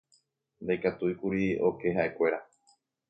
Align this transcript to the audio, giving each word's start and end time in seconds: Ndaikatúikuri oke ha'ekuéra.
Ndaikatúikuri 0.63 1.43
oke 1.67 1.93
ha'ekuéra. 1.97 2.39